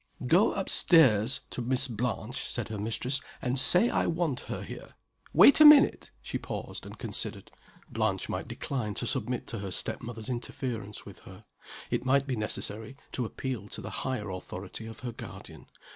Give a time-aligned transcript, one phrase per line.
[0.25, 4.95] "Go up stairs to Miss Blanche," said her mistress, "and say I want her here.
[5.31, 7.51] Wait a minute!" She paused, and considered.
[7.87, 11.45] Blanche might decline to submit to her step mother's interference with her.
[11.91, 15.67] It might be necessary to appeal to the higher authority of her guardian.